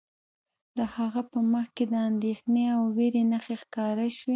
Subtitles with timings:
[0.77, 4.29] د هغه په مخ کې د اندیښنې او ویرې نښې ښکاره شوې